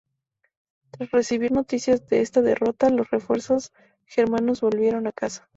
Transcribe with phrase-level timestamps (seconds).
[0.89, 3.71] Tras recibir noticias de esta derrota, los refuerzos
[4.07, 5.47] germanos volvieron a casa.